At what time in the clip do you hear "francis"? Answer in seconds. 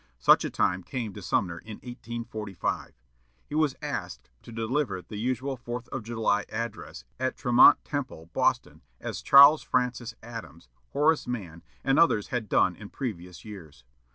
9.61-10.15